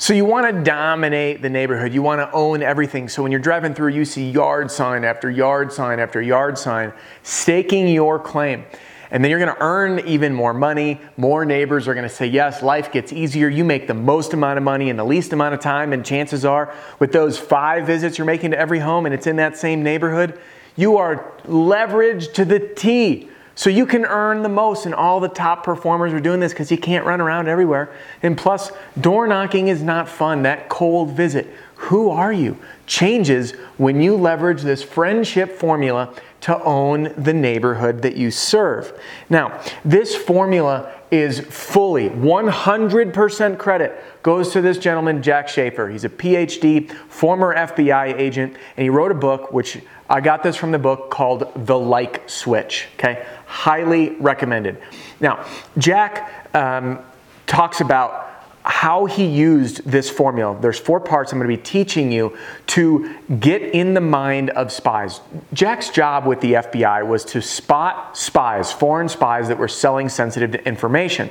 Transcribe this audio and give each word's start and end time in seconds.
So 0.00 0.14
you 0.14 0.24
want 0.24 0.46
to 0.46 0.62
dominate 0.62 1.42
the 1.42 1.50
neighborhood. 1.50 1.92
You 1.92 2.00
want 2.00 2.22
to 2.22 2.32
own 2.34 2.62
everything. 2.62 3.06
So 3.06 3.22
when 3.22 3.30
you're 3.30 3.38
driving 3.38 3.74
through, 3.74 3.92
you 3.92 4.06
see 4.06 4.30
yard 4.30 4.70
sign 4.70 5.04
after 5.04 5.30
yard 5.30 5.74
sign 5.74 6.00
after 6.00 6.22
yard 6.22 6.56
sign, 6.56 6.94
staking 7.22 7.86
your 7.86 8.18
claim. 8.18 8.64
And 9.10 9.22
then 9.22 9.30
you're 9.30 9.38
going 9.38 9.54
to 9.54 9.62
earn 9.62 9.98
even 10.08 10.32
more 10.32 10.54
money. 10.54 11.02
More 11.18 11.44
neighbors 11.44 11.86
are 11.86 11.92
going 11.92 12.08
to 12.08 12.14
say, 12.14 12.24
yes, 12.24 12.62
life 12.62 12.90
gets 12.90 13.12
easier. 13.12 13.46
You 13.46 13.62
make 13.62 13.88
the 13.88 13.94
most 13.94 14.32
amount 14.32 14.56
of 14.56 14.62
money 14.62 14.88
in 14.88 14.96
the 14.96 15.04
least 15.04 15.34
amount 15.34 15.52
of 15.52 15.60
time. 15.60 15.92
And 15.92 16.02
chances 16.02 16.46
are, 16.46 16.74
with 16.98 17.12
those 17.12 17.36
five 17.38 17.86
visits 17.86 18.16
you're 18.16 18.24
making 18.24 18.52
to 18.52 18.58
every 18.58 18.78
home 18.78 19.04
and 19.04 19.14
it's 19.14 19.26
in 19.26 19.36
that 19.36 19.58
same 19.58 19.82
neighborhood, 19.82 20.40
you 20.76 20.96
are 20.96 21.30
leveraged 21.44 22.32
to 22.32 22.46
the 22.46 22.58
T. 22.58 23.28
So 23.60 23.68
you 23.68 23.84
can 23.84 24.06
earn 24.06 24.40
the 24.40 24.48
most, 24.48 24.86
and 24.86 24.94
all 24.94 25.20
the 25.20 25.28
top 25.28 25.64
performers 25.64 26.14
are 26.14 26.20
doing 26.20 26.40
this 26.40 26.50
because 26.50 26.70
you 26.70 26.78
can't 26.78 27.04
run 27.04 27.20
around 27.20 27.46
everywhere. 27.46 27.94
And 28.22 28.34
plus, 28.34 28.72
door 28.98 29.26
knocking 29.26 29.68
is 29.68 29.82
not 29.82 30.08
fun. 30.08 30.44
That 30.44 30.70
cold 30.70 31.10
visit, 31.10 31.46
who 31.74 32.08
are 32.08 32.32
you, 32.32 32.56
changes 32.86 33.50
when 33.76 34.00
you 34.00 34.16
leverage 34.16 34.62
this 34.62 34.82
friendship 34.82 35.58
formula 35.58 36.14
to 36.40 36.58
own 36.62 37.12
the 37.18 37.34
neighborhood 37.34 38.00
that 38.00 38.16
you 38.16 38.30
serve. 38.30 38.98
Now, 39.28 39.60
this 39.84 40.16
formula 40.16 40.98
is 41.10 41.40
fully 41.40 42.08
100% 42.08 43.58
credit 43.58 44.04
goes 44.22 44.52
to 44.52 44.60
this 44.60 44.78
gentleman, 44.78 45.22
Jack 45.22 45.48
Schafer. 45.48 45.90
He's 45.90 46.04
a 46.04 46.08
PhD, 46.08 46.90
former 47.08 47.54
FBI 47.54 48.18
agent, 48.18 48.56
and 48.76 48.84
he 48.84 48.90
wrote 48.90 49.10
a 49.10 49.14
book, 49.14 49.52
which 49.52 49.80
I 50.08 50.20
got 50.20 50.42
this 50.42 50.56
from 50.56 50.70
the 50.70 50.78
book 50.78 51.10
called 51.10 51.50
The 51.66 51.78
Like 51.78 52.28
Switch. 52.28 52.88
Okay, 52.94 53.26
highly 53.46 54.10
recommended. 54.16 54.80
Now, 55.20 55.46
Jack 55.78 56.48
um, 56.54 57.00
talks 57.46 57.80
about 57.80 58.29
how 58.62 59.06
he 59.06 59.24
used 59.24 59.84
this 59.84 60.10
formula. 60.10 60.56
There's 60.60 60.78
four 60.78 61.00
parts 61.00 61.32
I'm 61.32 61.38
going 61.38 61.50
to 61.50 61.56
be 61.56 61.62
teaching 61.62 62.12
you 62.12 62.36
to 62.68 63.14
get 63.40 63.62
in 63.62 63.94
the 63.94 64.00
mind 64.00 64.50
of 64.50 64.70
spies. 64.70 65.20
Jack's 65.52 65.88
job 65.90 66.26
with 66.26 66.40
the 66.40 66.54
FBI 66.54 67.06
was 67.06 67.24
to 67.26 67.40
spot 67.40 68.18
spies, 68.18 68.70
foreign 68.70 69.08
spies 69.08 69.48
that 69.48 69.58
were 69.58 69.68
selling 69.68 70.08
sensitive 70.08 70.54
information. 70.66 71.30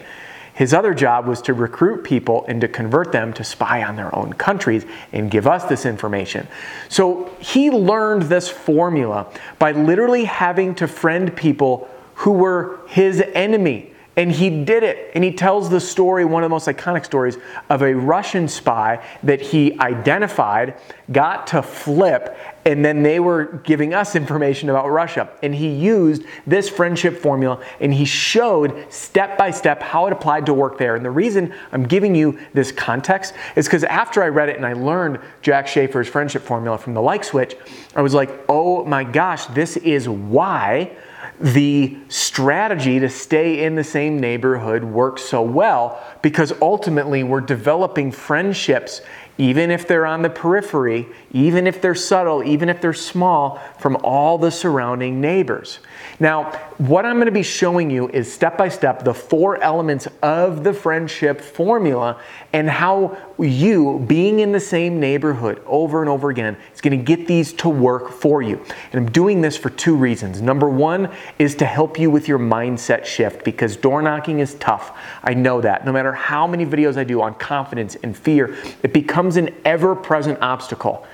His 0.59 0.73
other 0.73 0.93
job 0.93 1.25
was 1.25 1.41
to 1.43 1.53
recruit 1.53 2.03
people 2.03 2.43
and 2.47 2.59
to 2.59 2.67
convert 2.67 3.13
them 3.13 3.31
to 3.33 3.45
spy 3.45 3.81
on 3.83 3.95
their 3.95 4.13
own 4.13 4.33
countries 4.33 4.85
and 5.13 5.31
give 5.31 5.47
us 5.47 5.63
this 5.65 5.85
information. 5.85 6.47
So 6.89 7.33
he 7.39 7.69
learned 7.69 8.23
this 8.23 8.49
formula 8.49 9.31
by 9.57 9.71
literally 9.71 10.25
having 10.25 10.75
to 10.75 10.87
friend 10.87 11.33
people 11.33 11.87
who 12.15 12.31
were 12.31 12.81
his 12.87 13.23
enemy. 13.33 13.93
And 14.19 14.33
he 14.33 14.49
did 14.49 14.83
it. 14.83 15.11
And 15.15 15.23
he 15.23 15.31
tells 15.31 15.69
the 15.69 15.79
story, 15.79 16.25
one 16.25 16.43
of 16.43 16.49
the 16.49 16.53
most 16.53 16.67
iconic 16.67 17.05
stories, 17.05 17.37
of 17.69 17.81
a 17.81 17.93
Russian 17.93 18.49
spy 18.49 19.01
that 19.23 19.39
he 19.39 19.79
identified, 19.79 20.75
got 21.09 21.47
to 21.47 21.61
flip, 21.61 22.37
and 22.65 22.83
then 22.83 23.01
they 23.01 23.21
were 23.21 23.61
giving 23.63 23.93
us 23.93 24.17
information 24.17 24.69
about 24.69 24.89
Russia. 24.89 25.29
And 25.41 25.55
he 25.55 25.69
used 25.69 26.23
this 26.45 26.67
friendship 26.67 27.17
formula 27.17 27.63
and 27.79 27.93
he 27.93 28.03
showed 28.03 28.91
step 28.91 29.37
by 29.37 29.51
step 29.51 29.81
how 29.81 30.05
it 30.07 30.11
applied 30.11 30.45
to 30.47 30.53
work 30.53 30.77
there. 30.77 30.97
And 30.97 31.05
the 31.05 31.11
reason 31.11 31.53
I'm 31.71 31.83
giving 31.83 32.13
you 32.13 32.37
this 32.53 32.73
context 32.73 33.33
is 33.55 33.67
because 33.67 33.85
after 33.85 34.21
I 34.21 34.27
read 34.27 34.49
it 34.49 34.57
and 34.57 34.65
I 34.65 34.73
learned 34.73 35.19
Jack 35.41 35.65
Schafer's 35.65 36.09
friendship 36.09 36.41
formula 36.41 36.77
from 36.77 36.93
the 36.93 37.01
like 37.01 37.23
switch, 37.23 37.55
I 37.95 38.01
was 38.01 38.13
like, 38.13 38.29
oh 38.49 38.83
my 38.83 39.05
gosh, 39.05 39.45
this 39.45 39.77
is 39.77 40.09
why 40.09 40.91
the 41.39 41.97
strategy 42.09 42.99
to 42.99 43.09
stay 43.09 43.63
in 43.63 43.75
the 43.75 43.83
same 43.83 44.19
neighborhood 44.19 44.83
works 44.83 45.23
so 45.23 45.41
well 45.41 46.01
because 46.21 46.51
ultimately 46.61 47.23
we're 47.23 47.39
developing 47.39 48.11
friendships 48.11 49.01
even 49.39 49.71
if 49.71 49.87
they're 49.87 50.05
on 50.05 50.21
the 50.21 50.29
periphery, 50.29 51.07
even 51.31 51.65
if 51.65 51.81
they're 51.81 51.95
subtle, 51.95 52.43
even 52.43 52.67
if 52.67 52.81
they're 52.81 52.93
small, 52.93 53.55
from 53.79 53.95
all 54.03 54.37
the 54.37 54.51
surrounding 54.51 55.21
neighbors. 55.21 55.79
Now, 56.19 56.51
what 56.77 57.05
I'm 57.05 57.15
going 57.15 57.27
to 57.27 57.31
be 57.31 57.41
showing 57.41 57.89
you 57.89 58.09
is 58.09 58.31
step 58.31 58.57
by 58.57 58.67
step 58.67 59.03
the 59.03 59.13
four 59.13 59.61
elements 59.63 60.09
of 60.21 60.65
the 60.65 60.73
friendship 60.73 61.39
formula 61.39 62.21
and 62.51 62.69
how 62.69 63.17
you, 63.37 64.03
being 64.07 64.39
in 64.41 64.51
the 64.51 64.59
same 64.59 64.99
neighborhood 64.99 65.61
over 65.65 66.01
and 66.01 66.09
over 66.09 66.29
again, 66.29 66.57
is 66.73 66.81
going 66.81 66.97
to 66.97 67.03
get 67.03 67.25
these 67.25 67.53
to 67.53 67.69
work 67.69 68.11
for 68.11 68.41
you. 68.41 68.61
And 68.91 69.01
I'm 69.01 69.11
doing 69.11 69.39
this 69.39 69.55
for 69.55 69.69
two 69.69 69.95
reasons. 69.95 70.41
Number 70.41 70.69
one 70.69 71.09
is 71.37 71.55
to 71.55 71.65
help 71.65 71.97
you 71.97 72.11
with 72.11 72.27
your 72.27 72.39
mindset 72.39 73.05
shift 73.05 73.45
because 73.45 73.77
door 73.77 74.01
knocking 74.01 74.39
is 74.39 74.55
tough. 74.55 74.97
I 75.23 75.33
know 75.33 75.61
that. 75.61 75.85
No 75.85 75.93
matter 75.93 76.11
how 76.11 76.45
many 76.45 76.65
videos 76.65 76.97
I 76.97 77.05
do 77.05 77.21
on 77.21 77.35
confidence 77.35 77.95
and 78.03 78.17
fear, 78.17 78.57
it 78.83 78.91
becomes 78.91 79.28
an 79.37 79.55
ever 79.65 79.95
present 79.95 80.39
obstacle. 80.41 81.05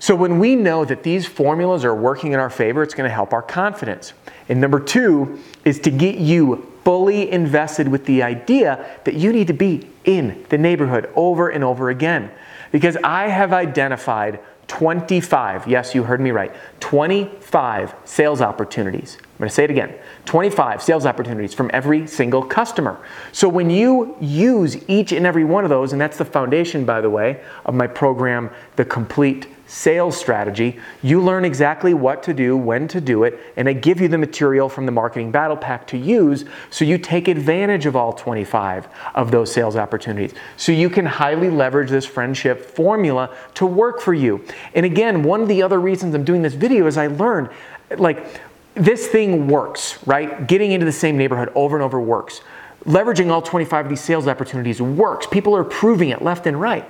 So 0.00 0.14
when 0.14 0.38
we 0.38 0.54
know 0.54 0.84
that 0.84 1.02
these 1.02 1.26
formulas 1.26 1.84
are 1.84 1.94
working 1.94 2.32
in 2.32 2.38
our 2.38 2.50
favor, 2.50 2.82
it's 2.82 2.94
going 2.94 3.08
to 3.08 3.14
help 3.14 3.32
our 3.32 3.42
confidence. 3.42 4.12
And 4.48 4.60
number 4.60 4.78
two 4.78 5.40
is 5.64 5.80
to 5.80 5.90
get 5.90 6.18
you 6.18 6.72
fully 6.84 7.30
invested 7.30 7.88
with 7.88 8.06
the 8.06 8.22
idea 8.22 8.98
that 9.04 9.14
you 9.14 9.32
need 9.32 9.48
to 9.48 9.52
be 9.52 9.88
in 10.04 10.46
the 10.48 10.58
neighborhood 10.58 11.10
over 11.16 11.48
and 11.48 11.64
over 11.64 11.90
again. 11.90 12.30
Because 12.70 12.96
I 13.02 13.28
have 13.28 13.52
identified 13.52 14.40
25, 14.68 15.66
yes, 15.66 15.94
you 15.94 16.04
heard 16.04 16.20
me 16.20 16.30
right, 16.30 16.54
25 16.80 17.94
sales 18.04 18.40
opportunities. 18.40 19.18
I'm 19.38 19.42
going 19.42 19.50
to 19.50 19.54
say 19.54 19.62
it 19.62 19.70
again 19.70 19.94
25 20.24 20.82
sales 20.82 21.06
opportunities 21.06 21.54
from 21.54 21.70
every 21.72 22.08
single 22.08 22.42
customer. 22.42 22.98
So 23.30 23.48
when 23.48 23.70
you 23.70 24.16
use 24.20 24.76
each 24.88 25.12
and 25.12 25.24
every 25.24 25.44
one 25.44 25.62
of 25.62 25.70
those, 25.70 25.92
and 25.92 26.00
that's 26.00 26.18
the 26.18 26.24
foundation, 26.24 26.84
by 26.84 27.00
the 27.00 27.08
way, 27.08 27.40
of 27.64 27.76
my 27.76 27.86
program, 27.86 28.50
The 28.74 28.84
Complete 28.84 29.46
sales 29.68 30.16
strategy, 30.16 30.80
you 31.02 31.22
learn 31.22 31.44
exactly 31.44 31.94
what 31.94 32.20
to 32.24 32.34
do, 32.34 32.56
when 32.56 32.88
to 32.88 33.00
do 33.00 33.22
it, 33.22 33.38
and 33.56 33.68
I 33.68 33.74
give 33.74 34.00
you 34.00 34.08
the 34.08 34.18
material 34.18 34.68
from 34.68 34.86
the 34.86 34.92
marketing 34.92 35.30
battle 35.30 35.56
pack 35.56 35.86
to 35.88 35.96
use 35.96 36.44
so 36.70 36.84
you 36.84 36.98
take 36.98 37.28
advantage 37.28 37.86
of 37.86 37.94
all 37.94 38.12
25 38.12 38.88
of 39.14 39.30
those 39.30 39.52
sales 39.52 39.76
opportunities. 39.76 40.34
So 40.56 40.72
you 40.72 40.90
can 40.90 41.06
highly 41.06 41.48
leverage 41.48 41.90
this 41.90 42.06
friendship 42.06 42.60
formula 42.60 43.36
to 43.54 43.66
work 43.66 44.00
for 44.00 44.14
you. 44.14 44.44
And 44.74 44.84
again, 44.84 45.22
one 45.22 45.42
of 45.42 45.48
the 45.48 45.62
other 45.62 45.80
reasons 45.80 46.16
I'm 46.16 46.24
doing 46.24 46.42
this 46.42 46.54
video 46.54 46.88
is 46.88 46.96
I 46.96 47.06
learned 47.06 47.50
like 47.96 48.40
this 48.78 49.08
thing 49.08 49.48
works, 49.48 49.98
right? 50.06 50.46
Getting 50.46 50.72
into 50.72 50.86
the 50.86 50.92
same 50.92 51.16
neighborhood 51.16 51.50
over 51.54 51.76
and 51.76 51.82
over 51.82 52.00
works. 52.00 52.40
Leveraging 52.84 53.30
all 53.30 53.42
25 53.42 53.86
of 53.86 53.90
these 53.90 54.00
sales 54.00 54.26
opportunities 54.28 54.80
works. 54.80 55.26
People 55.26 55.56
are 55.56 55.64
proving 55.64 56.10
it 56.10 56.22
left 56.22 56.46
and 56.46 56.60
right. 56.60 56.84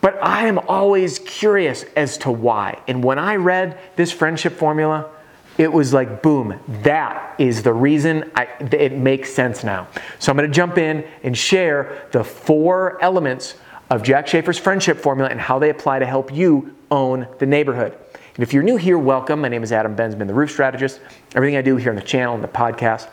But 0.00 0.22
I 0.22 0.46
am 0.46 0.58
always 0.58 1.18
curious 1.18 1.84
as 1.96 2.16
to 2.18 2.30
why. 2.30 2.80
And 2.86 3.02
when 3.02 3.18
I 3.18 3.36
read 3.36 3.78
this 3.96 4.12
friendship 4.12 4.52
formula, 4.52 5.10
it 5.58 5.72
was 5.72 5.92
like, 5.92 6.22
boom, 6.22 6.60
that 6.82 7.34
is 7.38 7.62
the 7.62 7.72
reason 7.72 8.30
I, 8.34 8.44
it 8.60 8.92
makes 8.92 9.32
sense 9.32 9.64
now. 9.64 9.88
So 10.18 10.30
I'm 10.30 10.36
to 10.38 10.48
jump 10.48 10.78
in 10.78 11.04
and 11.22 11.36
share 11.36 12.06
the 12.12 12.22
four 12.22 13.02
elements 13.02 13.54
of 13.90 14.02
Jack 14.02 14.26
Schafer's 14.26 14.58
friendship 14.58 14.98
formula 14.98 15.30
and 15.30 15.40
how 15.40 15.58
they 15.58 15.70
apply 15.70 15.98
to 15.98 16.06
help 16.06 16.32
you 16.32 16.76
own 16.90 17.26
the 17.38 17.46
neighborhood. 17.46 17.96
And 18.36 18.42
if 18.42 18.52
you're 18.52 18.62
new 18.62 18.76
here, 18.76 18.98
welcome. 18.98 19.40
My 19.40 19.48
name 19.48 19.62
is 19.62 19.72
Adam 19.72 19.96
Bensman, 19.96 20.26
the 20.26 20.34
roof 20.34 20.50
strategist. 20.50 21.00
Everything 21.34 21.56
I 21.56 21.62
do 21.62 21.76
here 21.76 21.88
on 21.88 21.96
the 21.96 22.02
channel 22.02 22.34
and 22.34 22.44
the 22.44 22.48
podcast 22.48 23.08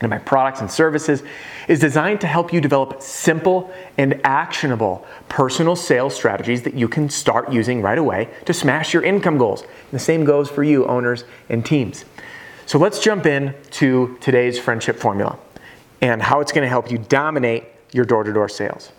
and 0.00 0.08
my 0.08 0.16
products 0.16 0.62
and 0.62 0.70
services 0.70 1.22
is 1.68 1.80
designed 1.80 2.22
to 2.22 2.26
help 2.26 2.50
you 2.50 2.62
develop 2.62 3.02
simple 3.02 3.70
and 3.98 4.22
actionable 4.24 5.06
personal 5.28 5.76
sales 5.76 6.14
strategies 6.14 6.62
that 6.62 6.72
you 6.72 6.88
can 6.88 7.10
start 7.10 7.52
using 7.52 7.82
right 7.82 7.98
away 7.98 8.30
to 8.46 8.54
smash 8.54 8.94
your 8.94 9.02
income 9.02 9.36
goals. 9.36 9.60
And 9.60 9.90
the 9.90 9.98
same 9.98 10.24
goes 10.24 10.48
for 10.48 10.64
you, 10.64 10.86
owners 10.86 11.24
and 11.50 11.62
teams. 11.62 12.06
So 12.64 12.78
let's 12.78 13.00
jump 13.00 13.26
in 13.26 13.54
to 13.72 14.16
today's 14.22 14.58
friendship 14.58 14.96
formula 14.96 15.38
and 16.00 16.22
how 16.22 16.40
it's 16.40 16.52
going 16.52 16.64
to 16.64 16.70
help 16.70 16.90
you 16.90 16.96
dominate 16.96 17.64
your 17.92 18.06
door 18.06 18.24
to 18.24 18.32
door 18.32 18.48
sales. 18.48 18.92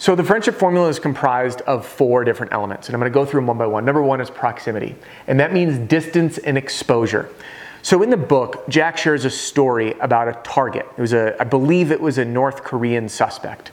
So 0.00 0.14
the 0.14 0.24
friendship 0.24 0.54
formula 0.54 0.88
is 0.88 0.98
comprised 0.98 1.60
of 1.60 1.84
four 1.84 2.24
different 2.24 2.54
elements, 2.54 2.88
and 2.88 2.94
I'm 2.94 3.00
going 3.00 3.12
to 3.12 3.14
go 3.14 3.26
through 3.26 3.42
them 3.42 3.48
one 3.48 3.58
by 3.58 3.66
one. 3.66 3.84
Number 3.84 4.02
one 4.02 4.18
is 4.22 4.30
proximity, 4.30 4.96
and 5.26 5.38
that 5.40 5.52
means 5.52 5.76
distance 5.76 6.38
and 6.38 6.56
exposure. 6.56 7.28
So 7.82 8.02
in 8.02 8.08
the 8.08 8.16
book, 8.16 8.66
Jack 8.66 8.96
shares 8.96 9.26
a 9.26 9.30
story 9.30 9.92
about 10.00 10.26
a 10.26 10.40
target. 10.42 10.86
It 10.96 11.00
was 11.02 11.12
a, 11.12 11.36
I 11.38 11.44
believe 11.44 11.92
it 11.92 12.00
was 12.00 12.16
a 12.16 12.24
North 12.24 12.64
Korean 12.64 13.10
suspect. 13.10 13.72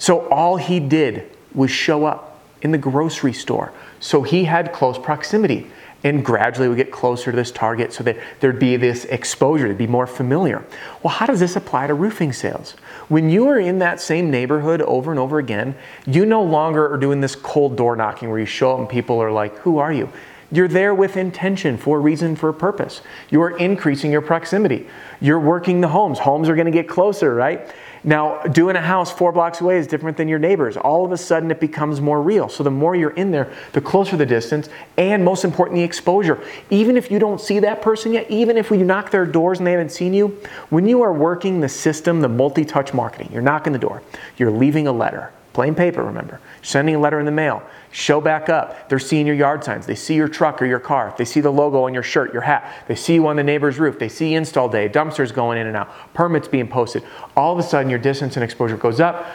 So 0.00 0.26
all 0.26 0.56
he 0.56 0.80
did 0.80 1.30
was 1.54 1.70
show 1.70 2.04
up 2.04 2.40
in 2.62 2.72
the 2.72 2.78
grocery 2.78 3.32
store. 3.32 3.72
So 4.00 4.22
he 4.22 4.42
had 4.42 4.72
close 4.72 4.98
proximity 4.98 5.68
and 6.02 6.24
gradually 6.24 6.68
we 6.68 6.76
get 6.76 6.90
closer 6.90 7.30
to 7.30 7.36
this 7.36 7.50
target 7.50 7.92
so 7.92 8.02
that 8.04 8.16
there'd 8.40 8.58
be 8.58 8.76
this 8.76 9.04
exposure, 9.06 9.68
to 9.68 9.74
be 9.74 9.86
more 9.86 10.06
familiar. 10.06 10.64
Well, 11.02 11.12
how 11.12 11.26
does 11.26 11.40
this 11.40 11.56
apply 11.56 11.88
to 11.88 11.94
roofing 11.94 12.32
sales? 12.32 12.72
When 13.08 13.28
you 13.28 13.48
are 13.48 13.58
in 13.58 13.78
that 13.80 14.00
same 14.00 14.30
neighborhood 14.30 14.80
over 14.82 15.10
and 15.10 15.20
over 15.20 15.38
again, 15.38 15.74
you 16.06 16.24
no 16.24 16.42
longer 16.42 16.92
are 16.92 16.96
doing 16.96 17.20
this 17.20 17.34
cold 17.34 17.76
door 17.76 17.96
knocking 17.96 18.30
where 18.30 18.38
you 18.38 18.46
show 18.46 18.72
up 18.72 18.78
and 18.78 18.88
people 18.88 19.20
are 19.22 19.32
like, 19.32 19.56
Who 19.58 19.78
are 19.78 19.92
you? 19.92 20.10
You're 20.52 20.68
there 20.68 20.94
with 20.94 21.16
intention, 21.16 21.76
for 21.76 21.98
a 21.98 22.00
reason, 22.00 22.34
for 22.34 22.48
a 22.48 22.54
purpose. 22.54 23.02
You're 23.30 23.56
increasing 23.58 24.10
your 24.10 24.20
proximity. 24.20 24.88
You're 25.20 25.38
working 25.38 25.80
the 25.80 25.88
homes. 25.88 26.18
Homes 26.18 26.48
are 26.48 26.56
going 26.56 26.66
to 26.66 26.72
get 26.72 26.88
closer, 26.88 27.34
right? 27.34 27.72
Now, 28.02 28.42
doing 28.42 28.76
a 28.76 28.80
house 28.80 29.12
four 29.12 29.30
blocks 29.30 29.60
away 29.60 29.76
is 29.76 29.86
different 29.86 30.16
than 30.16 30.26
your 30.26 30.38
neighbors. 30.38 30.76
All 30.76 31.04
of 31.04 31.12
a 31.12 31.16
sudden, 31.18 31.50
it 31.50 31.60
becomes 31.60 32.00
more 32.00 32.22
real. 32.22 32.48
So, 32.48 32.62
the 32.62 32.70
more 32.70 32.96
you're 32.96 33.10
in 33.10 33.30
there, 33.30 33.52
the 33.72 33.80
closer 33.80 34.16
the 34.16 34.24
distance, 34.24 34.70
and 34.96 35.24
most 35.24 35.44
importantly, 35.44 35.82
the 35.82 35.86
exposure. 35.86 36.42
Even 36.70 36.96
if 36.96 37.10
you 37.10 37.18
don't 37.18 37.40
see 37.40 37.58
that 37.58 37.82
person 37.82 38.12
yet, 38.12 38.30
even 38.30 38.56
if 38.56 38.70
you 38.70 38.84
knock 38.84 39.10
their 39.10 39.26
doors 39.26 39.58
and 39.58 39.66
they 39.66 39.72
haven't 39.72 39.92
seen 39.92 40.14
you, 40.14 40.40
when 40.70 40.86
you 40.86 41.02
are 41.02 41.12
working 41.12 41.60
the 41.60 41.68
system, 41.68 42.20
the 42.20 42.28
multi 42.28 42.64
touch 42.64 42.94
marketing, 42.94 43.28
you're 43.32 43.42
knocking 43.42 43.72
the 43.72 43.78
door, 43.78 44.02
you're 44.38 44.50
leaving 44.50 44.86
a 44.86 44.92
letter, 44.92 45.30
plain 45.52 45.74
paper, 45.74 46.02
remember, 46.02 46.40
sending 46.62 46.94
a 46.94 46.98
letter 46.98 47.18
in 47.18 47.26
the 47.26 47.32
mail, 47.32 47.62
show 47.90 48.20
back 48.20 48.48
up. 48.48 48.88
They're 48.88 48.98
seeing 48.98 49.26
your 49.26 49.36
yard 49.36 49.64
signs. 49.64 49.86
They 49.86 49.94
see 49.94 50.14
your 50.14 50.28
truck 50.28 50.60
or 50.62 50.66
your 50.66 50.78
car. 50.78 51.14
They 51.16 51.24
see 51.24 51.40
the 51.40 51.50
logo 51.50 51.84
on 51.84 51.94
your 51.94 52.02
shirt, 52.02 52.32
your 52.32 52.42
hat. 52.42 52.84
They 52.86 52.94
see 52.94 53.14
you 53.14 53.26
on 53.26 53.36
the 53.36 53.42
neighbor's 53.42 53.78
roof. 53.78 53.98
They 53.98 54.08
see 54.08 54.34
install 54.34 54.68
day, 54.68 54.88
dumpsters 54.88 55.32
going 55.32 55.58
in 55.58 55.66
and 55.66 55.76
out, 55.76 55.90
permits 56.14 56.48
being 56.48 56.68
posted. 56.68 57.02
All 57.36 57.52
of 57.52 57.58
a 57.58 57.62
sudden, 57.62 57.90
your 57.90 57.98
distance 57.98 58.36
and 58.36 58.44
exposure 58.44 58.76
goes 58.76 59.00
up. 59.00 59.26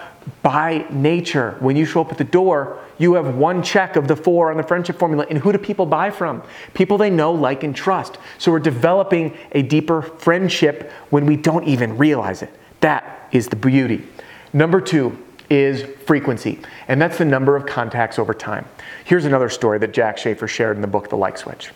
By 0.42 0.88
nature, 0.90 1.56
when 1.60 1.76
you 1.76 1.86
show 1.86 2.02
up 2.02 2.12
at 2.12 2.18
the 2.18 2.24
door, 2.24 2.80
you 2.98 3.14
have 3.14 3.36
one 3.36 3.62
check 3.62 3.96
of 3.96 4.08
the 4.08 4.16
four 4.16 4.50
on 4.50 4.58
the 4.58 4.64
friendship 4.64 4.98
formula. 4.98 5.26
And 5.30 5.38
who 5.38 5.52
do 5.52 5.58
people 5.58 5.86
buy 5.86 6.10
from? 6.10 6.42
People 6.74 6.98
they 6.98 7.10
know, 7.10 7.32
like, 7.32 7.64
and 7.64 7.76
trust. 7.76 8.18
So 8.40 8.52
we're 8.52 8.60
developing 8.60 9.38
a 9.52 9.62
deeper 9.62 10.02
friendship 10.02 10.92
when 11.10 11.26
we 11.26 11.36
don't 11.36 11.66
even 11.66 11.98
realize 11.98 12.42
it. 12.42 12.50
That 12.82 13.30
is 13.32 13.50
the 13.50 13.56
beauty. 13.56 14.08
Number 14.54 14.80
two, 14.82 15.18
is 15.50 15.84
frequency, 16.06 16.60
and 16.88 17.02
that's 17.02 17.18
the 17.18 17.26
number 17.26 17.56
of 17.56 17.66
contacts 17.66 18.18
over 18.20 18.34
time. 18.34 18.66
Here's 19.04 19.26
another 19.26 19.50
story 19.50 19.80
that 19.80 19.94
Jack 19.94 20.18
Schafer 20.18 20.48
shared 20.48 20.76
in 20.76 20.82
the 20.82 20.88
book 20.88 21.10
The 21.10 21.18
Like 21.18 21.38
Switch. 21.38 21.72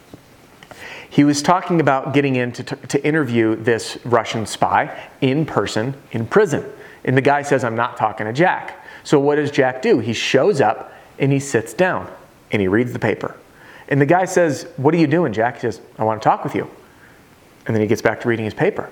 He 1.09 1.23
was 1.23 1.41
talking 1.41 1.81
about 1.81 2.13
getting 2.13 2.35
in 2.35 2.51
to, 2.53 2.63
to 2.63 3.03
interview 3.05 3.55
this 3.55 3.97
Russian 4.05 4.45
spy 4.45 5.09
in 5.21 5.45
person 5.45 5.95
in 6.11 6.27
prison. 6.27 6.63
And 7.03 7.17
the 7.17 7.21
guy 7.21 7.41
says, 7.41 7.63
I'm 7.63 7.75
not 7.75 7.97
talking 7.97 8.27
to 8.27 8.33
Jack. 8.33 8.85
So 9.03 9.19
what 9.19 9.35
does 9.35 9.49
Jack 9.49 9.81
do? 9.81 9.99
He 9.99 10.13
shows 10.13 10.61
up 10.61 10.93
and 11.17 11.31
he 11.31 11.39
sits 11.39 11.73
down 11.73 12.11
and 12.51 12.61
he 12.61 12.67
reads 12.67 12.93
the 12.93 12.99
paper. 12.99 13.35
And 13.87 13.99
the 13.99 14.05
guy 14.05 14.25
says, 14.25 14.67
What 14.77 14.93
are 14.93 14.97
you 14.97 15.07
doing, 15.07 15.33
Jack? 15.33 15.55
He 15.55 15.61
says, 15.61 15.81
I 15.97 16.03
want 16.03 16.21
to 16.21 16.23
talk 16.23 16.43
with 16.43 16.53
you. 16.53 16.69
And 17.65 17.75
then 17.75 17.81
he 17.81 17.87
gets 17.87 18.03
back 18.03 18.21
to 18.21 18.27
reading 18.27 18.45
his 18.45 18.53
paper. 18.53 18.89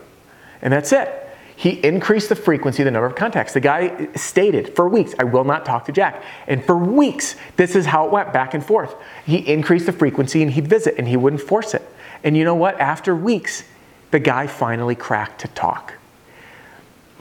And 0.62 0.74
that's 0.74 0.92
it. 0.92 1.27
He 1.58 1.72
increased 1.84 2.30
the 2.30 2.36
frequency, 2.36 2.84
the 2.84 2.92
number 2.92 3.08
of 3.08 3.16
contacts. 3.16 3.54
The 3.54 3.60
guy 3.60 4.10
stated 4.16 4.76
for 4.76 4.88
weeks, 4.88 5.16
I 5.18 5.24
will 5.24 5.44
not 5.44 5.66
talk 5.66 5.86
to 5.86 5.92
Jack. 5.92 6.24
And 6.46 6.64
for 6.64 6.78
weeks, 6.78 7.36
this 7.56 7.76
is 7.76 7.88
how 7.88 8.06
it 8.06 8.12
went 8.12 8.32
back 8.32 8.54
and 8.54 8.64
forth. 8.64 8.94
He 9.26 9.38
increased 9.38 9.88
the 9.88 9.92
frequency 9.92 10.44
and 10.44 10.52
he'd 10.52 10.68
visit 10.68 10.94
and 11.00 11.08
he 11.08 11.18
wouldn't 11.18 11.42
force 11.42 11.74
it. 11.74 11.82
And 12.24 12.38
you 12.38 12.44
know 12.44 12.54
what? 12.54 12.80
After 12.80 13.16
weeks, 13.16 13.64
the 14.12 14.20
guy 14.20 14.46
finally 14.46 14.94
cracked 14.94 15.42
to 15.42 15.48
talk 15.48 15.96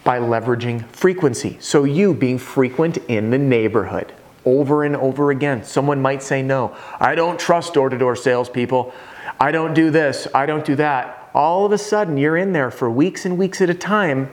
by 0.04 0.18
leveraging 0.18 0.84
frequency. 0.88 1.56
So, 1.58 1.84
you 1.84 2.12
being 2.12 2.36
frequent 2.36 2.98
in 3.08 3.30
the 3.30 3.38
neighborhood 3.38 4.12
over 4.44 4.84
and 4.84 4.96
over 4.96 5.30
again. 5.30 5.64
Someone 5.64 6.02
might 6.02 6.22
say, 6.22 6.42
No, 6.42 6.76
I 7.00 7.14
don't 7.14 7.40
trust 7.40 7.72
door 7.72 7.88
to 7.88 7.96
door 7.96 8.14
salespeople. 8.14 8.92
I 9.40 9.50
don't 9.50 9.72
do 9.72 9.90
this. 9.90 10.28
I 10.34 10.44
don't 10.44 10.64
do 10.64 10.76
that 10.76 11.25
all 11.36 11.66
of 11.66 11.72
a 11.72 11.78
sudden 11.78 12.16
you're 12.16 12.38
in 12.38 12.52
there 12.52 12.70
for 12.70 12.90
weeks 12.90 13.26
and 13.26 13.36
weeks 13.36 13.60
at 13.60 13.68
a 13.68 13.74
time, 13.74 14.32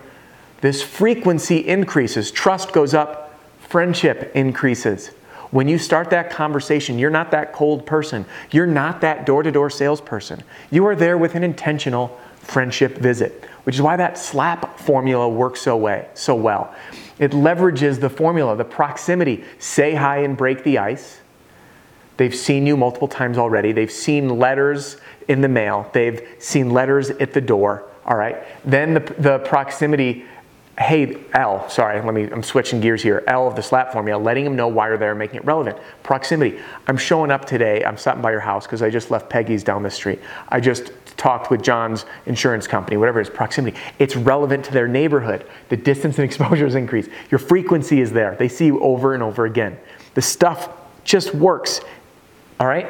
this 0.61 0.81
frequency 0.81 1.57
increases, 1.57 2.31
trust 2.31 2.71
goes 2.71 2.94
up, 2.94 3.38
friendship 3.59 4.31
increases. 4.33 5.09
When 5.51 5.67
you 5.67 5.77
start 5.77 6.09
that 6.11 6.31
conversation, 6.31 6.97
you're 6.97 7.11
not 7.11 7.29
that 7.31 7.53
cold 7.53 7.85
person. 7.85 8.25
You're 8.50 8.65
not 8.65 9.01
that 9.01 9.25
door 9.25 9.44
to 9.44 9.51
door 9.51 9.69
salesperson. 9.69 10.41
You 10.71 10.88
are 10.88 10.95
there 10.95 11.17
with 11.17 11.35
an 11.35 11.44
intentional 11.44 12.19
friendship 12.38 12.97
visit, 12.97 13.44
which 13.65 13.75
is 13.75 13.81
why 13.81 13.97
that 13.97 14.17
SLAP 14.17 14.79
formula 14.79 15.27
works 15.27 15.61
so, 15.61 15.75
way, 15.75 16.07
so 16.13 16.33
well. 16.33 16.73
It 17.19 17.31
leverages 17.31 17.99
the 17.99 18.09
formula, 18.09 18.56
the 18.56 18.63
proximity. 18.63 19.44
Say 19.59 19.94
hi 19.94 20.19
and 20.19 20.35
break 20.38 20.63
the 20.63 20.79
ice. 20.79 21.19
They've 22.23 22.33
seen 22.33 22.65
you 22.65 22.77
multiple 22.77 23.09
times 23.09 23.37
already. 23.37 23.73
They've 23.73 23.91
seen 23.91 24.39
letters 24.39 24.95
in 25.27 25.41
the 25.41 25.49
mail. 25.49 25.89
They've 25.91 26.25
seen 26.39 26.69
letters 26.69 27.09
at 27.09 27.33
the 27.33 27.41
door. 27.41 27.83
All 28.05 28.15
right. 28.15 28.45
Then 28.63 28.93
the, 28.93 29.01
the 29.19 29.39
proximity. 29.39 30.23
Hey, 30.79 31.17
L, 31.33 31.69
sorry, 31.69 32.01
let 32.01 32.13
me, 32.13 32.31
I'm 32.31 32.41
switching 32.41 32.79
gears 32.79 33.03
here. 33.03 33.25
L 33.27 33.45
of 33.45 33.57
the 33.57 33.61
SLAP 33.61 33.91
formula, 33.91 34.23
letting 34.23 34.45
them 34.45 34.55
know 34.55 34.69
why 34.69 34.87
you're 34.87 34.97
there, 34.97 35.13
making 35.13 35.35
it 35.35 35.45
relevant. 35.45 35.77
Proximity. 36.01 36.59
I'm 36.87 36.95
showing 36.95 37.29
up 37.29 37.43
today. 37.43 37.83
I'm 37.83 37.97
stopping 37.97 38.21
by 38.21 38.31
your 38.31 38.39
house 38.39 38.65
because 38.65 38.81
I 38.81 38.89
just 38.89 39.11
left 39.11 39.29
Peggy's 39.29 39.61
down 39.61 39.83
the 39.83 39.91
street. 39.91 40.21
I 40.47 40.61
just 40.61 40.93
talked 41.17 41.51
with 41.51 41.61
John's 41.61 42.05
insurance 42.25 42.67
company, 42.67 42.95
whatever 42.95 43.19
it 43.19 43.27
is, 43.27 43.29
proximity. 43.31 43.77
It's 43.99 44.15
relevant 44.15 44.63
to 44.63 44.71
their 44.71 44.87
neighborhood. 44.87 45.45
The 45.67 45.75
distance 45.75 46.17
and 46.19 46.23
exposure 46.29 46.65
is 46.65 46.75
increased. 46.75 47.09
Your 47.31 47.39
frequency 47.39 47.99
is 47.99 48.13
there. 48.13 48.37
They 48.39 48.47
see 48.47 48.67
you 48.67 48.79
over 48.79 49.13
and 49.13 49.21
over 49.21 49.45
again. 49.45 49.77
The 50.13 50.21
stuff 50.21 50.69
just 51.03 51.35
works. 51.35 51.81
All 52.63 52.69
right? 52.69 52.87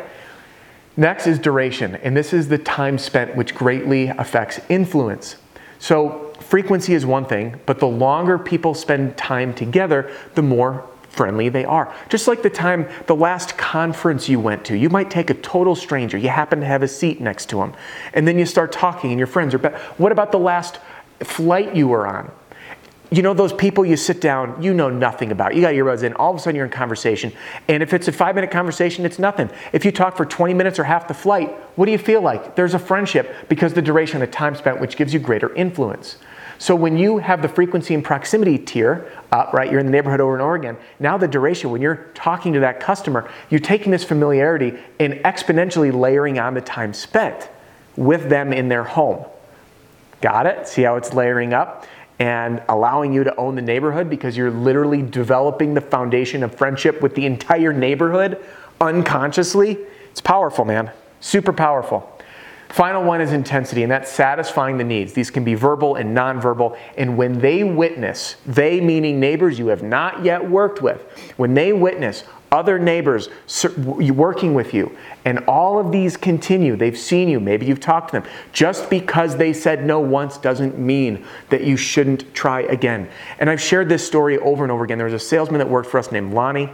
Next 0.98 1.26
is 1.26 1.40
duration, 1.40 1.96
and 1.96 2.16
this 2.16 2.32
is 2.32 2.48
the 2.48 2.60
time 2.60 3.00
spent 3.00 3.36
which 3.36 3.56
greatly 3.56 4.10
affects 4.10 4.60
influence. 4.70 5.38
So, 5.80 6.32
frequency 6.42 6.94
is 6.94 7.08
one 7.08 7.26
thing, 7.26 7.60
but 7.66 7.80
the 7.80 7.88
longer 7.88 8.38
people 8.38 8.76
spend 8.76 9.18
time 9.18 9.52
together, 9.52 10.12
the 10.36 10.44
more 10.44 10.88
friendly 11.10 11.50
they 11.50 11.66
are. 11.66 11.92
Just 12.08 12.28
like 12.28 12.44
the 12.44 12.52
time, 12.52 12.88
the 13.08 13.16
last 13.16 13.58
conference 13.58 14.30
you 14.30 14.40
went 14.40 14.64
to, 14.66 14.78
you 14.78 14.90
might 14.90 15.10
take 15.10 15.32
a 15.32 15.34
total 15.34 15.76
stranger, 15.76 16.20
you 16.20 16.30
happen 16.30 16.60
to 16.60 16.68
have 16.68 16.84
a 16.84 16.88
seat 16.88 17.20
next 17.20 17.48
to 17.50 17.56
them, 17.56 17.74
and 18.14 18.28
then 18.28 18.38
you 18.38 18.46
start 18.46 18.72
talking, 18.72 19.10
and 19.10 19.18
your 19.18 19.26
friends 19.26 19.56
are. 19.56 19.58
Be- 19.58 19.70
what 19.98 20.12
about 20.12 20.32
the 20.32 20.38
last 20.38 20.78
flight 21.20 21.76
you 21.76 21.88
were 21.88 22.06
on? 22.06 22.32
You 23.14 23.22
know 23.22 23.36
those 23.36 23.54
people 23.54 23.86
you 23.86 23.96
sit 23.96 24.22
down, 24.22 24.62
you 24.62 24.74
know 24.74 24.90
nothing 24.90 25.32
about. 25.32 25.54
You 25.54 25.62
got 25.62 25.76
your 25.76 25.86
earbuds 25.86 26.02
in, 26.02 26.14
all 26.14 26.32
of 26.32 26.38
a 26.38 26.40
sudden 26.40 26.56
you're 26.56 26.66
in 26.66 26.72
conversation. 26.72 27.32
And 27.68 27.84
if 27.84 27.94
it's 27.94 28.08
a 28.08 28.12
five 28.12 28.34
minute 28.34 28.50
conversation, 28.50 29.06
it's 29.06 29.20
nothing. 29.20 29.52
If 29.72 29.86
you 29.86 29.92
talk 29.92 30.18
for 30.18 30.26
20 30.26 30.56
minutes 30.56 30.80
or 30.80 30.84
half 30.84 31.08
the 31.08 31.14
flight, 31.14 31.52
what 31.76 31.86
do 31.86 31.92
you 31.92 32.00
feel 32.00 32.22
like? 32.22 32.56
There's 32.56 32.74
a 32.74 32.80
friendship 32.80 33.48
because 33.50 33.74
the 33.74 33.84
duration, 33.84 34.22
of 34.22 34.28
the 34.28 34.34
time 34.34 34.56
spent, 34.56 34.82
which 34.82 34.98
gives 34.98 35.14
you 35.14 35.20
greater 35.20 35.54
influence. 35.54 36.18
So 36.58 36.76
when 36.76 36.98
you 36.98 37.20
have 37.20 37.42
the 37.42 37.50
frequency 37.50 37.94
and 37.94 38.04
proximity 38.04 38.58
tier 38.58 39.12
up, 39.32 39.54
right, 39.54 39.70
you're 39.70 39.80
in 39.80 39.86
the 39.86 39.92
neighborhood 39.92 40.22
over 40.22 40.34
and 40.34 40.42
over 40.42 40.56
again. 40.56 40.78
Now 41.00 41.18
the 41.18 41.28
duration, 41.28 41.70
when 41.70 41.82
you're 41.82 42.10
talking 42.16 42.54
to 42.54 42.62
that 42.62 42.80
customer, 42.80 43.30
you're 43.50 43.60
taking 43.60 43.92
this 43.92 44.04
familiarity 44.04 44.80
and 45.00 45.14
exponentially 45.26 45.94
layering 45.94 46.40
on 46.40 46.54
the 46.54 46.62
time 46.62 46.94
spent 46.94 47.50
with 47.96 48.30
them 48.30 48.54
in 48.54 48.70
their 48.70 48.84
home. 48.84 49.26
Got 50.22 50.46
it? 50.46 50.68
See 50.68 50.84
how 50.84 50.96
it's 50.96 51.14
layering 51.14 51.54
up? 51.54 51.86
And 52.20 52.62
allowing 52.70 53.14
you 53.14 53.24
to 53.24 53.36
own 53.36 53.56
the 53.56 53.62
neighborhood 53.62 54.10
because 54.10 54.38
you're 54.38 54.52
literally 54.52 55.02
developing 55.02 55.74
the 55.74 55.82
foundation 55.82 56.44
of 56.44 56.56
friendship 56.56 57.02
with 57.02 57.16
the 57.16 57.26
entire 57.26 57.74
neighborhood 57.74 58.44
unconsciously. 58.80 59.80
It's 60.12 60.22
powerful, 60.22 60.66
man. 60.66 60.92
Super 61.20 61.54
powerful. 61.54 62.10
Final 62.70 63.04
one 63.04 63.22
is 63.22 63.34
intensity, 63.34 63.84
and 63.84 63.92
that's 63.92 64.12
satisfying 64.12 64.80
the 64.80 64.84
needs. 64.84 65.14
These 65.14 65.30
can 65.30 65.44
be 65.44 65.54
verbal 65.54 65.96
and 65.96 66.18
nonverbal. 66.18 66.76
And 66.98 67.16
when 67.16 67.38
they 67.38 67.64
witness, 67.64 68.36
they 68.48 68.82
meaning 68.82 69.20
neighbors 69.20 69.60
you 69.60 69.68
have 69.68 69.84
not 69.84 70.26
yet 70.26 70.50
worked 70.50 70.82
with, 70.82 71.00
when 71.38 71.54
they 71.54 71.72
witness 71.72 72.24
other 72.54 72.78
neighbors 72.78 73.30
working 73.98 74.54
with 74.54 74.74
you, 74.74 74.96
and 75.26 75.40
all 75.40 75.80
of 75.80 75.92
these 75.92 76.16
continue. 76.16 76.76
They've 76.76 76.98
seen 76.98 77.28
you, 77.28 77.40
maybe 77.40 77.66
you've 77.66 77.80
talked 77.80 78.12
to 78.12 78.20
them. 78.20 78.30
Just 78.54 78.90
because 78.90 79.36
they 79.36 79.52
said 79.52 79.86
no 79.86 80.00
once 80.00 80.38
doesn't 80.38 80.78
mean 80.78 81.26
that 81.50 81.64
you 81.64 81.76
shouldn't 81.76 82.34
try 82.36 82.62
again. 82.62 83.10
And 83.40 83.50
I've 83.50 83.62
shared 83.62 83.90
this 83.90 84.06
story 84.06 84.38
over 84.38 84.64
and 84.64 84.72
over 84.72 84.84
again. 84.84 85.00
There 85.00 85.06
was 85.06 85.14
a 85.16 85.20
salesman 85.20 85.58
that 85.58 85.68
worked 85.68 85.90
for 85.90 85.98
us 85.98 86.12
named 86.12 86.34
Lonnie. 86.34 86.70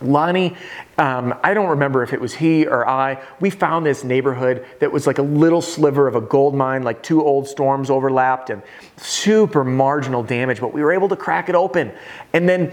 Lonnie, 0.00 0.56
um, 0.98 1.34
I 1.42 1.54
don't 1.54 1.70
remember 1.70 2.02
if 2.02 2.12
it 2.12 2.20
was 2.20 2.34
he 2.34 2.66
or 2.66 2.88
I, 2.88 3.22
we 3.40 3.50
found 3.50 3.86
this 3.86 4.04
neighborhood 4.04 4.66
that 4.80 4.90
was 4.90 5.06
like 5.06 5.18
a 5.18 5.22
little 5.22 5.62
sliver 5.62 6.06
of 6.06 6.14
a 6.14 6.20
gold 6.20 6.54
mine, 6.54 6.82
like 6.82 7.02
two 7.02 7.24
old 7.24 7.46
storms 7.46 7.90
overlapped 7.90 8.50
and 8.50 8.62
super 8.96 9.64
marginal 9.64 10.22
damage, 10.22 10.60
but 10.60 10.72
we 10.72 10.82
were 10.82 10.92
able 10.92 11.08
to 11.08 11.16
crack 11.16 11.48
it 11.48 11.54
open. 11.54 11.92
And 12.32 12.48
then 12.48 12.72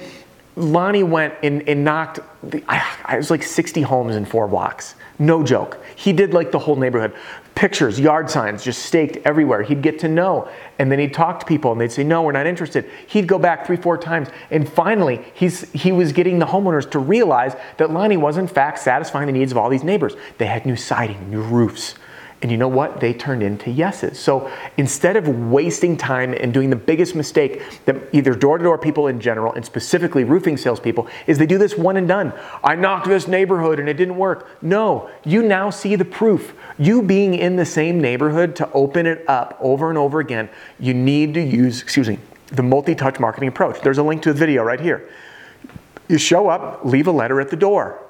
Lonnie 0.55 1.03
went 1.03 1.33
and, 1.43 1.67
and 1.69 1.83
knocked, 1.83 2.19
the, 2.43 2.63
I, 2.67 2.83
I 3.05 3.17
was 3.17 3.31
like 3.31 3.43
60 3.43 3.81
homes 3.81 4.15
in 4.15 4.25
four 4.25 4.47
blocks. 4.47 4.95
No 5.19 5.43
joke. 5.43 5.83
He 5.95 6.13
did 6.13 6.33
like 6.33 6.51
the 6.51 6.59
whole 6.59 6.75
neighborhood. 6.75 7.13
Pictures, 7.55 7.99
yard 7.99 8.29
signs 8.29 8.63
just 8.63 8.83
staked 8.83 9.17
everywhere. 9.25 9.63
He'd 9.63 9.81
get 9.81 9.99
to 9.99 10.07
know. 10.07 10.49
And 10.79 10.89
then 10.89 10.97
he'd 10.97 11.13
talk 11.13 11.41
to 11.41 11.45
people 11.45 11.73
and 11.73 11.81
they'd 11.81 11.91
say, 11.91 12.05
No, 12.05 12.21
we're 12.21 12.31
not 12.31 12.47
interested. 12.47 12.89
He'd 13.07 13.27
go 13.27 13.37
back 13.37 13.67
three, 13.67 13.75
four 13.75 13.97
times. 13.97 14.29
And 14.49 14.67
finally, 14.67 15.25
he's, 15.33 15.69
he 15.73 15.91
was 15.91 16.13
getting 16.13 16.39
the 16.39 16.45
homeowners 16.45 16.89
to 16.91 16.99
realize 16.99 17.55
that 17.77 17.91
Lonnie 17.91 18.15
was, 18.15 18.37
in 18.37 18.47
fact, 18.47 18.79
satisfying 18.79 19.27
the 19.27 19.33
needs 19.33 19.51
of 19.51 19.57
all 19.57 19.69
these 19.69 19.83
neighbors. 19.83 20.13
They 20.37 20.45
had 20.45 20.65
new 20.65 20.77
siding, 20.77 21.29
new 21.29 21.41
roofs, 21.41 21.95
and 22.41 22.49
you 22.49 22.57
know 22.57 22.69
what? 22.69 23.01
They 23.01 23.13
turned 23.13 23.43
into 23.43 23.69
yeses. 23.69 24.17
So 24.17 24.49
instead 24.77 25.17
of 25.17 25.27
wasting 25.27 25.97
time 25.97 26.33
and 26.33 26.53
doing 26.53 26.69
the 26.69 26.75
biggest 26.75 27.13
mistake 27.13 27.61
that 27.83 27.97
either 28.13 28.33
door 28.33 28.57
to 28.57 28.63
door 28.63 28.77
people 28.77 29.07
in 29.07 29.19
general 29.19 29.51
and 29.53 29.65
specifically 29.65 30.23
roofing 30.23 30.55
salespeople 30.55 31.07
is 31.27 31.37
they 31.37 31.45
do 31.45 31.57
this 31.57 31.77
one 31.77 31.97
and 31.97 32.07
done. 32.07 32.31
I 32.63 32.75
knocked 32.75 33.07
this 33.07 33.27
neighborhood 33.27 33.77
and 33.79 33.89
it 33.89 33.95
didn't 33.95 34.15
work. 34.15 34.47
No, 34.61 35.09
you 35.25 35.43
now 35.43 35.69
see 35.69 35.97
the 35.97 36.05
proof. 36.05 36.53
You 36.77 37.01
being 37.01 37.33
in 37.33 37.57
the 37.57 37.65
same 37.65 37.99
neighborhood 37.99 38.55
to 38.57 38.71
open 38.71 39.05
it 39.05 39.27
up 39.27 39.57
over 39.59 39.89
and 39.89 39.97
over 39.97 40.21
again, 40.21 40.49
you 40.79 40.93
need 40.93 41.33
to 41.33 41.41
use, 41.41 41.81
excuse 41.81 42.07
me, 42.07 42.19
the 42.47 42.63
multi 42.63 42.95
touch 42.95 43.19
marketing 43.19 43.49
approach. 43.49 43.81
There's 43.81 43.97
a 43.97 44.03
link 44.03 44.21
to 44.21 44.31
the 44.31 44.39
video 44.39 44.63
right 44.63 44.79
here. 44.79 45.09
You 46.07 46.17
show 46.17 46.47
up, 46.47 46.85
leave 46.85 47.07
a 47.07 47.11
letter 47.11 47.41
at 47.41 47.49
the 47.49 47.57
door 47.57 48.01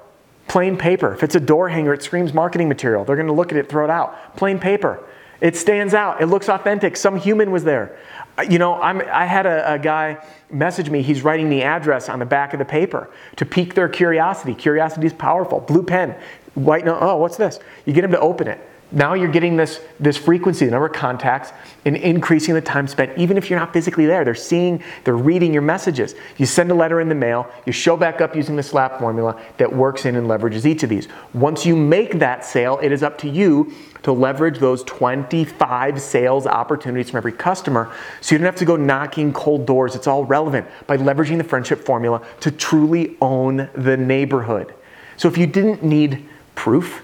Plain 0.50 0.76
paper. 0.76 1.14
If 1.14 1.22
it's 1.22 1.36
a 1.36 1.40
door 1.40 1.68
hanger, 1.68 1.94
it 1.94 2.02
screams 2.02 2.34
marketing 2.34 2.68
material. 2.68 3.04
They're 3.04 3.14
going 3.14 3.28
to 3.28 3.32
look 3.32 3.52
at 3.52 3.56
it, 3.56 3.68
throw 3.68 3.84
it 3.84 3.90
out. 3.90 4.36
Plain 4.36 4.58
paper. 4.58 5.00
It 5.40 5.54
stands 5.54 5.94
out. 5.94 6.20
It 6.20 6.26
looks 6.26 6.48
authentic. 6.48 6.96
Some 6.96 7.14
human 7.14 7.52
was 7.52 7.62
there. 7.62 7.96
Uh, 8.36 8.42
you 8.42 8.58
know, 8.58 8.74
I'm, 8.82 9.00
i 9.02 9.26
had 9.26 9.46
a, 9.46 9.74
a, 9.74 9.78
guy 9.78 10.26
message 10.50 10.90
me. 10.90 11.02
He's 11.02 11.22
writing 11.22 11.50
the 11.50 11.62
address 11.62 12.08
on 12.08 12.18
the 12.18 12.26
back 12.26 12.52
of 12.52 12.58
the 12.58 12.64
paper 12.64 13.08
to 13.36 13.46
pique 13.46 13.74
their 13.74 13.88
curiosity. 13.88 14.52
Curiosity 14.52 15.06
is 15.06 15.12
powerful. 15.12 15.60
Blue 15.60 15.84
pen, 15.84 16.16
white 16.54 16.84
note. 16.84 16.98
Oh, 17.00 17.16
what's 17.18 17.36
this? 17.36 17.60
You 17.86 17.92
get 17.92 18.02
him 18.02 18.10
to 18.10 18.18
open 18.18 18.48
it. 18.48 18.58
Now 18.92 19.14
you're 19.14 19.30
getting 19.30 19.56
this, 19.56 19.80
this 20.00 20.16
frequency, 20.16 20.64
the 20.64 20.72
number 20.72 20.86
of 20.86 20.92
contacts, 20.92 21.52
and 21.84 21.96
increasing 21.96 22.54
the 22.54 22.60
time 22.60 22.88
spent, 22.88 23.16
even 23.16 23.36
if 23.36 23.48
you're 23.48 23.58
not 23.58 23.72
physically 23.72 24.04
there. 24.04 24.24
They're 24.24 24.34
seeing, 24.34 24.82
they're 25.04 25.16
reading 25.16 25.52
your 25.52 25.62
messages. 25.62 26.16
You 26.38 26.46
send 26.46 26.70
a 26.70 26.74
letter 26.74 27.00
in 27.00 27.08
the 27.08 27.14
mail, 27.14 27.48
you 27.66 27.72
show 27.72 27.96
back 27.96 28.20
up 28.20 28.34
using 28.34 28.56
the 28.56 28.62
SLAP 28.62 28.98
formula 28.98 29.40
that 29.58 29.72
works 29.72 30.06
in 30.06 30.16
and 30.16 30.26
leverages 30.26 30.66
each 30.66 30.82
of 30.82 30.90
these. 30.90 31.06
Once 31.32 31.64
you 31.64 31.76
make 31.76 32.18
that 32.18 32.44
sale, 32.44 32.80
it 32.82 32.90
is 32.90 33.02
up 33.02 33.16
to 33.18 33.28
you 33.28 33.72
to 34.02 34.12
leverage 34.12 34.58
those 34.58 34.82
25 34.84 36.00
sales 36.00 36.46
opportunities 36.46 37.10
from 37.10 37.18
every 37.18 37.32
customer 37.32 37.92
so 38.20 38.34
you 38.34 38.38
don't 38.38 38.46
have 38.46 38.56
to 38.56 38.64
go 38.64 38.76
knocking 38.76 39.32
cold 39.32 39.66
doors. 39.66 39.94
It's 39.94 40.06
all 40.06 40.24
relevant 40.24 40.66
by 40.86 40.96
leveraging 40.96 41.38
the 41.38 41.44
friendship 41.44 41.84
formula 41.84 42.26
to 42.40 42.50
truly 42.50 43.16
own 43.20 43.68
the 43.74 43.96
neighborhood. 43.96 44.74
So 45.16 45.28
if 45.28 45.36
you 45.36 45.46
didn't 45.46 45.84
need 45.84 46.26
proof, 46.54 47.02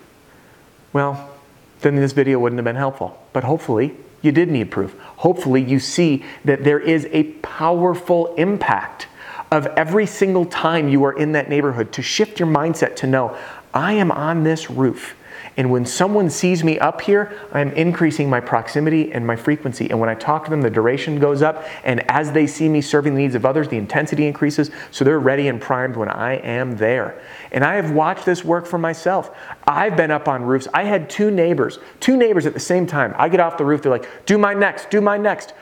well, 0.92 1.35
then 1.86 1.96
this 1.96 2.12
video 2.12 2.38
wouldn't 2.40 2.58
have 2.58 2.64
been 2.64 2.76
helpful. 2.76 3.16
But 3.32 3.44
hopefully, 3.44 3.94
you 4.20 4.32
did 4.32 4.50
need 4.50 4.70
proof. 4.70 4.98
Hopefully, 4.98 5.62
you 5.62 5.78
see 5.78 6.24
that 6.44 6.64
there 6.64 6.80
is 6.80 7.08
a 7.12 7.24
powerful 7.42 8.34
impact 8.34 9.06
of 9.52 9.66
every 9.68 10.06
single 10.06 10.44
time 10.44 10.88
you 10.88 11.04
are 11.04 11.12
in 11.12 11.32
that 11.32 11.48
neighborhood 11.48 11.92
to 11.92 12.02
shift 12.02 12.40
your 12.40 12.48
mindset 12.48 12.96
to 12.96 13.06
know, 13.06 13.36
I 13.72 13.92
am 13.92 14.10
on 14.10 14.42
this 14.42 14.68
roof. 14.68 15.14
And 15.56 15.70
when 15.70 15.86
someone 15.86 16.28
sees 16.28 16.62
me 16.62 16.78
up 16.78 17.00
here, 17.00 17.38
I'm 17.52 17.70
increasing 17.72 18.28
my 18.28 18.40
proximity 18.40 19.12
and 19.12 19.26
my 19.26 19.36
frequency. 19.36 19.88
And 19.88 19.98
when 19.98 20.10
I 20.10 20.14
talk 20.14 20.44
to 20.44 20.50
them, 20.50 20.60
the 20.60 20.68
duration 20.68 21.18
goes 21.18 21.40
up. 21.40 21.64
And 21.82 22.08
as 22.10 22.30
they 22.32 22.46
see 22.46 22.68
me 22.68 22.82
serving 22.82 23.14
the 23.14 23.22
needs 23.22 23.34
of 23.34 23.46
others, 23.46 23.68
the 23.68 23.78
intensity 23.78 24.26
increases. 24.26 24.70
So 24.90 25.04
they're 25.04 25.18
ready 25.18 25.48
and 25.48 25.60
primed 25.60 25.96
when 25.96 26.10
I 26.10 26.34
am 26.34 26.76
there. 26.76 27.22
And 27.52 27.64
I 27.64 27.76
have 27.76 27.92
watched 27.92 28.26
this 28.26 28.44
work 28.44 28.66
for 28.66 28.76
myself. 28.76 29.34
I've 29.66 29.96
been 29.96 30.10
up 30.10 30.28
on 30.28 30.42
roofs. 30.42 30.68
I 30.75 30.84
had 30.84 31.08
two 31.08 31.30
neighbors, 31.30 31.78
two 32.00 32.18
neighbors 32.18 32.44
at 32.44 32.52
the 32.52 32.60
same 32.60 32.86
time. 32.86 33.14
I 33.16 33.30
get 33.30 33.40
off 33.40 33.56
the 33.56 33.64
roof, 33.64 33.80
they're 33.80 33.92
like, 33.92 34.26
do 34.26 34.36
my 34.36 34.52
next, 34.52 34.90
do 34.90 35.00
my 35.00 35.16
next. 35.16 35.54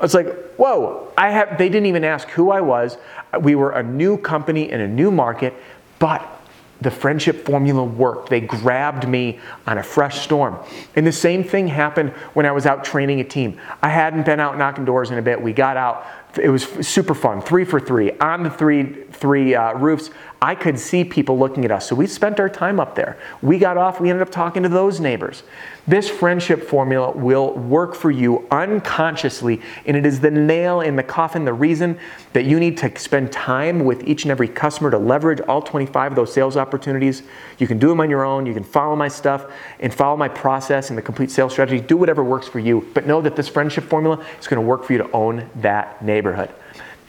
It's 0.00 0.14
like, 0.14 0.54
whoa, 0.54 1.12
I 1.18 1.30
have, 1.30 1.58
they 1.58 1.68
didn't 1.68 1.86
even 1.86 2.04
ask 2.04 2.28
who 2.28 2.50
I 2.50 2.60
was. 2.60 2.96
We 3.40 3.54
were 3.54 3.72
a 3.72 3.82
new 3.82 4.16
company 4.16 4.70
in 4.70 4.80
a 4.80 4.88
new 4.88 5.10
market, 5.10 5.54
but 5.98 6.39
the 6.80 6.90
friendship 6.90 7.44
formula 7.44 7.84
worked. 7.84 8.30
They 8.30 8.40
grabbed 8.40 9.06
me 9.08 9.38
on 9.66 9.78
a 9.78 9.82
fresh 9.82 10.20
storm. 10.20 10.58
And 10.96 11.06
the 11.06 11.12
same 11.12 11.44
thing 11.44 11.68
happened 11.68 12.10
when 12.34 12.46
I 12.46 12.52
was 12.52 12.66
out 12.66 12.84
training 12.84 13.20
a 13.20 13.24
team. 13.24 13.60
I 13.82 13.88
hadn't 13.88 14.24
been 14.24 14.40
out 14.40 14.56
knocking 14.56 14.84
doors 14.84 15.10
in 15.10 15.18
a 15.18 15.22
bit. 15.22 15.40
We 15.40 15.52
got 15.52 15.76
out. 15.76 16.06
It 16.40 16.48
was 16.48 16.64
super 16.64 17.14
fun, 17.14 17.42
three 17.42 17.64
for 17.64 17.80
three 17.80 18.12
on 18.18 18.44
the 18.44 18.50
three 18.50 19.04
three 19.20 19.54
uh, 19.54 19.74
roofs. 19.74 20.10
I 20.42 20.54
could 20.54 20.78
see 20.78 21.04
people 21.04 21.38
looking 21.38 21.66
at 21.66 21.70
us. 21.70 21.86
So 21.86 21.94
we 21.94 22.06
spent 22.06 22.40
our 22.40 22.48
time 22.48 22.80
up 22.80 22.94
there. 22.94 23.18
We 23.42 23.58
got 23.58 23.76
off, 23.76 24.00
we 24.00 24.08
ended 24.08 24.26
up 24.26 24.32
talking 24.32 24.62
to 24.62 24.70
those 24.70 24.98
neighbors. 24.98 25.42
This 25.86 26.08
friendship 26.08 26.62
formula 26.62 27.10
will 27.10 27.52
work 27.52 27.94
for 27.94 28.10
you 28.10 28.46
unconsciously, 28.50 29.60
and 29.84 29.96
it 29.96 30.06
is 30.06 30.20
the 30.20 30.30
nail 30.30 30.80
in 30.80 30.96
the 30.96 31.02
coffin, 31.02 31.44
the 31.44 31.52
reason 31.52 31.98
that 32.32 32.44
you 32.44 32.58
need 32.58 32.78
to 32.78 32.98
spend 32.98 33.32
time 33.32 33.84
with 33.84 34.02
each 34.04 34.24
and 34.24 34.30
every 34.30 34.48
customer 34.48 34.90
to 34.90 34.98
leverage 34.98 35.40
all 35.42 35.60
25 35.60 36.12
of 36.12 36.16
those 36.16 36.32
sales 36.32 36.56
opportunities. 36.56 37.22
You 37.58 37.66
can 37.66 37.78
do 37.78 37.88
them 37.88 38.00
on 38.00 38.08
your 38.08 38.24
own, 38.24 38.46
you 38.46 38.54
can 38.54 38.64
follow 38.64 38.96
my 38.96 39.08
stuff 39.08 39.46
and 39.80 39.92
follow 39.92 40.16
my 40.16 40.28
process 40.28 40.88
and 40.88 40.96
the 40.96 41.02
complete 41.02 41.30
sales 41.30 41.52
strategy. 41.52 41.80
Do 41.80 41.98
whatever 41.98 42.24
works 42.24 42.48
for 42.48 42.60
you, 42.60 42.88
but 42.94 43.06
know 43.06 43.20
that 43.20 43.36
this 43.36 43.48
friendship 43.48 43.84
formula 43.84 44.24
is 44.38 44.46
going 44.46 44.62
to 44.62 44.66
work 44.66 44.84
for 44.84 44.92
you 44.92 44.98
to 44.98 45.10
own 45.12 45.50
that 45.56 46.02
neighborhood. 46.02 46.50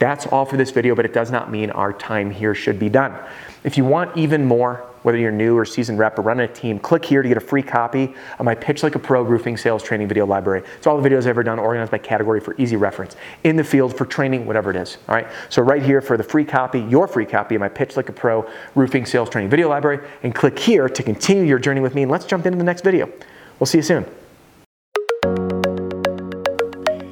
That's 0.02 0.26
all 0.26 0.46
for 0.46 0.58
this 0.58 0.72
video, 0.72 0.96
but 0.96 1.06
it 1.06 1.14
does 1.14 1.30
not 1.30 1.52
mean 1.52 1.70
our 1.70 1.94
time 1.94 2.32
here 2.32 2.56
should 2.56 2.80
be 2.80 2.90
done. 2.90 3.16
If 3.64 3.78
you 3.78 3.86
want 3.86 4.18
even 4.18 4.44
more, 4.44 4.78
whether 5.04 5.20
you're 5.20 5.32
new 5.32 5.56
or 5.56 5.64
seasoned 5.64 6.00
rep 6.00 6.18
or 6.18 6.24
running 6.24 6.50
a 6.50 6.52
team, 6.52 6.80
click 6.80 7.06
here 7.06 7.22
to 7.22 7.28
get 7.28 7.38
a 7.38 7.42
free 7.42 7.62
copy 7.62 8.16
of 8.40 8.46
my 8.46 8.56
Pitch 8.56 8.82
Like 8.82 8.96
a 8.96 9.00
Pro 9.00 9.22
roofing 9.22 9.58
sales 9.58 9.84
training 9.84 10.08
video 10.08 10.26
library. 10.26 10.64
It's 10.76 10.88
all 10.88 11.00
the 11.00 11.08
videos 11.08 11.20
I've 11.20 11.28
ever 11.28 11.44
done 11.44 11.60
organized 11.60 11.92
by 11.92 12.00
category 12.00 12.40
for 12.40 12.56
easy 12.58 12.78
reference 12.78 13.16
in 13.44 13.56
the 13.58 13.64
field 13.64 13.96
for 13.96 14.08
training, 14.08 14.48
whatever 14.48 14.72
it 14.72 14.76
is. 14.76 14.98
All 15.08 15.14
right. 15.14 15.28
So 15.50 15.62
right 15.62 15.84
here 15.84 16.02
for 16.02 16.18
the 16.18 16.24
free 16.24 16.46
copy, 16.46 16.80
your 16.80 17.08
free 17.08 17.28
copy 17.28 17.54
of 17.54 17.60
my 17.60 17.70
Pitch 17.70 17.96
Like 17.96 18.10
a 18.10 18.14
Pro 18.14 18.50
roofing 18.74 19.06
sales 19.06 19.30
training 19.30 19.52
video 19.52 19.70
library, 19.70 20.00
and 20.24 20.34
click 20.34 20.58
here 20.58 20.90
to 20.90 21.04
continue 21.04 21.44
your 21.44 21.60
journey 21.60 21.80
with 21.80 21.94
me. 21.94 22.02
And 22.02 22.10
let's 22.10 22.26
jump 22.26 22.48
into 22.48 22.58
the 22.58 22.64
next 22.64 22.84
video. 22.84 23.08
We'll 23.60 23.68
see 23.68 23.78
you 23.78 23.84
soon. 23.84 24.08